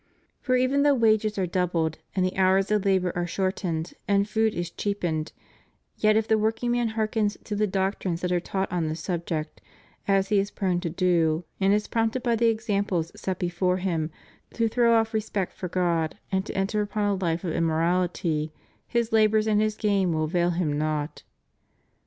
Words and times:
For 0.41 0.55
even 0.55 0.81
though 0.81 0.95
wages 0.95 1.37
are 1.37 1.45
doubled 1.45 1.99
and 2.15 2.25
the 2.25 2.35
hours 2.35 2.71
of 2.71 2.85
labor 2.85 3.13
are 3.15 3.27
shortened 3.27 3.93
and 4.07 4.27
food 4.27 4.55
is 4.55 4.71
cheapened, 4.71 5.31
yet 5.97 6.17
if 6.17 6.27
the 6.27 6.39
working 6.39 6.71
man 6.71 6.87
hearkens 6.97 7.37
to 7.43 7.55
the 7.55 7.67
doctrines 7.67 8.21
that 8.21 8.31
are 8.31 8.39
taught 8.39 8.71
on 8.71 8.87
this 8.87 8.99
subject, 8.99 9.61
as 10.07 10.29
he 10.29 10.39
is 10.39 10.49
prone 10.49 10.79
to 10.79 10.89
do, 10.89 11.43
and 11.59 11.71
is 11.71 11.85
prompted 11.85 12.23
by 12.23 12.35
the 12.35 12.47
examples 12.47 13.11
set 13.15 13.37
before 13.37 13.77
him 13.77 14.09
to 14.53 14.67
throw 14.67 14.95
off 14.95 15.13
respect 15.13 15.53
for 15.53 15.69
God 15.69 16.17
and 16.31 16.47
to 16.47 16.57
enter 16.57 16.81
upon 16.81 17.03
a 17.03 17.13
life 17.13 17.43
of 17.43 17.53
immorality, 17.53 18.51
his 18.87 19.11
labors 19.11 19.45
and 19.45 19.61
his 19.61 19.75
gain 19.75 20.13
will 20.13 20.23
avail 20.23 20.49
him 20.49 20.79
naught. 20.79 21.21